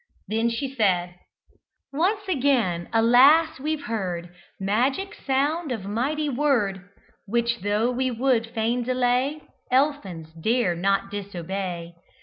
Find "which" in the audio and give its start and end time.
7.27-7.59